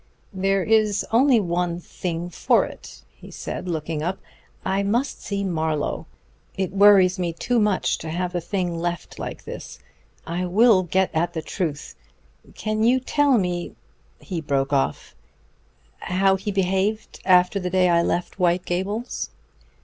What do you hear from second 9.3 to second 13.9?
this. I will get at the truth. Can you tell me,"